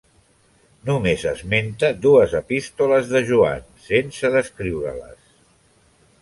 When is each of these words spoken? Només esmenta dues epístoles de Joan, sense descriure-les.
Només 0.89 1.25
esmenta 1.31 1.91
dues 2.05 2.33
epístoles 2.39 3.13
de 3.13 3.21
Joan, 3.29 3.69
sense 3.91 4.33
descriure-les. 4.39 5.31